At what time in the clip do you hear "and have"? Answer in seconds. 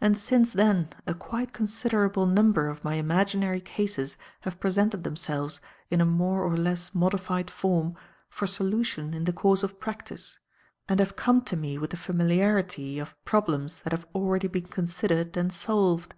10.88-11.16